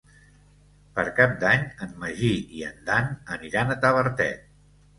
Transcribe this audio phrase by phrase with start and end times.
[0.95, 4.53] Per Cap d'Any en Magí i en Dan aniran a Tavertet.